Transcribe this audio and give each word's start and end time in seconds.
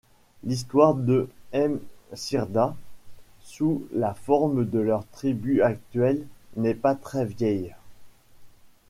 L'histoire 0.43 0.95
de 0.95 1.29
M'sirda 1.53 2.75
sous 3.41 3.85
la 3.93 4.15
forme 4.15 4.65
de 4.67 4.79
leurs 4.79 5.05
tribus 5.05 5.61
actuels 5.61 6.25
n'est 6.55 6.73
pas 6.73 6.95
très 6.95 7.23
vieille. 7.25 7.75